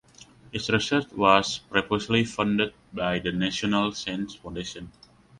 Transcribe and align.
His 0.51 0.67
research 0.71 1.11
was 1.11 1.59
previously 1.59 2.23
funded 2.23 2.73
by 2.91 3.19
the 3.19 3.31
National 3.31 3.91
Science 3.91 4.33
Foundation. 4.33 4.91